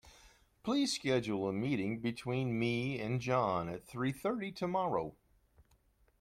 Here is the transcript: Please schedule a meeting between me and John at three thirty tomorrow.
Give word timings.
Please 0.63 0.95
schedule 0.95 1.47
a 1.47 1.53
meeting 1.53 1.99
between 1.99 2.57
me 2.57 2.99
and 2.99 3.21
John 3.21 3.69
at 3.69 3.85
three 3.85 4.11
thirty 4.11 4.51
tomorrow. 4.51 5.15